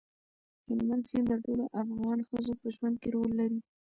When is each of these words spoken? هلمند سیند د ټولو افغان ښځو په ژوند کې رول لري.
هلمند 0.67 1.03
سیند 1.09 1.27
د 1.31 1.33
ټولو 1.45 1.63
افغان 1.81 2.19
ښځو 2.27 2.53
په 2.61 2.67
ژوند 2.75 2.95
کې 3.01 3.09
رول 3.15 3.31
لري. 3.39 3.59